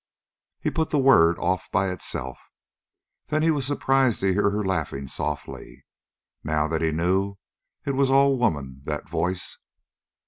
[0.59, 2.39] He put the word off by itself.
[3.27, 5.85] Then he was surprised to hear her laughing softly.
[6.43, 7.35] Now that he knew,
[7.85, 9.59] it was all woman, that voice.